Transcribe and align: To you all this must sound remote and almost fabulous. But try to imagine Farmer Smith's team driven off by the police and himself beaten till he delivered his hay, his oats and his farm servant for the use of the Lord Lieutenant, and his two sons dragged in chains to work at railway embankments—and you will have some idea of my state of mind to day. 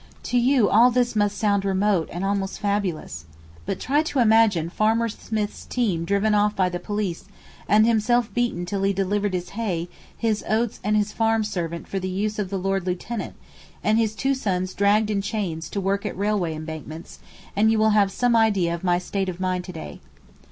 To 0.23 0.37
you 0.39 0.67
all 0.67 0.89
this 0.89 1.15
must 1.15 1.37
sound 1.37 1.63
remote 1.63 2.09
and 2.11 2.25
almost 2.25 2.57
fabulous. 2.59 3.25
But 3.67 3.79
try 3.79 4.01
to 4.01 4.17
imagine 4.17 4.71
Farmer 4.71 5.07
Smith's 5.09 5.63
team 5.63 6.05
driven 6.05 6.33
off 6.33 6.55
by 6.55 6.69
the 6.69 6.79
police 6.79 7.25
and 7.69 7.85
himself 7.85 8.33
beaten 8.33 8.65
till 8.65 8.81
he 8.81 8.93
delivered 8.93 9.35
his 9.35 9.49
hay, 9.49 9.89
his 10.17 10.43
oats 10.49 10.79
and 10.83 10.97
his 10.97 11.11
farm 11.11 11.43
servant 11.43 11.87
for 11.87 11.99
the 11.99 12.09
use 12.09 12.39
of 12.39 12.49
the 12.49 12.57
Lord 12.57 12.87
Lieutenant, 12.87 13.35
and 13.83 13.99
his 13.99 14.15
two 14.15 14.33
sons 14.33 14.73
dragged 14.73 15.11
in 15.11 15.21
chains 15.21 15.69
to 15.69 15.79
work 15.79 16.03
at 16.03 16.17
railway 16.17 16.55
embankments—and 16.55 17.71
you 17.71 17.77
will 17.77 17.91
have 17.91 18.11
some 18.11 18.35
idea 18.35 18.73
of 18.73 18.83
my 18.83 18.97
state 18.97 19.29
of 19.29 19.39
mind 19.39 19.65
to 19.65 19.71
day. 19.71 19.99